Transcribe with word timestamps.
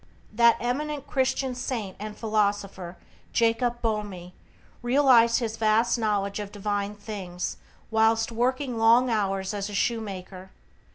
That 0.33 0.57
eminent 0.59 1.05
Christian 1.05 1.53
saint 1.53 1.95
and 1.99 2.17
philosopher, 2.17 2.97
Jacob 3.33 3.83
Boehme, 3.83 4.31
realized 4.81 5.37
his 5.37 5.57
vast 5.57 5.99
knowledge 5.99 6.39
of 6.39 6.51
divine 6.51 6.95
things 6.95 7.57
whilst 7.91 8.31
working 8.31 8.79
long 8.79 9.11
hours 9.11 9.53
as 9.53 9.69
a 9.69 9.75
shoemaker. 9.75 10.49